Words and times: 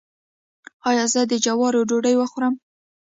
ایا 0.89 1.05
زه 1.13 1.21
د 1.31 1.33
جوارو 1.45 1.87
ډوډۍ 1.89 2.15
وخورم؟ 2.17 2.53